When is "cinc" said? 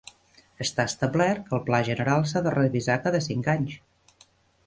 3.27-3.51